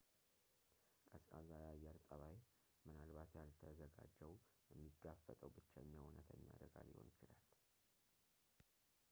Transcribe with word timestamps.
ቀዝቃዛ 1.09 1.49
የአየር 1.63 1.97
ጠባይ 2.07 2.35
ምናልባት 2.85 3.29
ያልተዘጋጀው 3.39 4.33
የሚጋፈጠው 4.71 5.53
ብቸኛው 5.59 6.03
እውነተኛ 6.07 6.43
አደጋ 6.55 6.75
ሊሆን 6.89 7.07
ይችላል 7.13 7.41